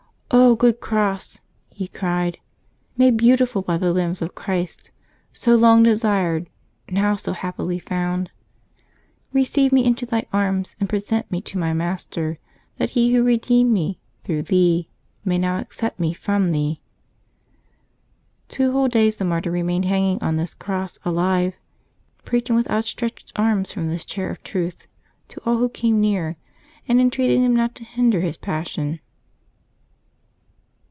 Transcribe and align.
"good 0.61 0.79
cross!" 0.81 1.39
he 1.69 1.87
cried," 1.87 2.37
made 2.97 3.15
beautiful 3.17 3.61
by 3.61 3.77
the 3.77 3.91
limbs 3.93 4.21
of 4.21 4.35
Christ, 4.35 4.91
so 5.33 5.55
long 5.55 5.81
desired, 5.81 6.49
now 6.89 7.15
so 7.15 7.31
happily 7.31 7.79
found! 7.79 8.31
Eeceive 9.33 9.71
me 9.71 9.83
into 9.85 10.05
thy 10.05 10.25
arms 10.31 10.75
and 10.79 10.89
present 10.89 11.29
me 11.31 11.41
to 11.43 11.57
my 11.57 11.71
Master, 11.73 12.37
that 12.77 12.91
He 12.91 13.13
Who 13.13 13.23
redeemed 13.23 13.71
me 13.71 13.97
through 14.23 14.43
thee 14.43 14.89
may 15.23 15.37
now 15.37 15.57
accept 15.57 15.99
me 16.01 16.13
from 16.13 16.51
thee." 16.51 16.81
Two 18.49 18.71
whole 18.73 18.89
days 18.89 19.15
the 19.17 19.25
martyr 19.25 19.51
remained 19.51 19.85
hanging 19.85 20.21
on 20.21 20.35
this 20.35 20.53
cross 20.53 20.99
alive, 21.05 21.53
preaching, 22.25 22.55
with 22.57 22.69
outstretched 22.69 23.31
arms 23.37 23.71
from 23.71 23.87
this 23.87 24.03
chair 24.05 24.29
of 24.29 24.43
truth, 24.43 24.85
to 25.29 25.41
all 25.45 25.57
who 25.59 25.69
came 25.69 25.99
near, 26.01 26.35
and 26.89 26.99
entreating 26.99 27.41
them 27.41 27.55
not 27.55 27.73
to 27.75 27.83
hinder 27.85 28.19
his 28.19 28.35
passion. 28.37 28.99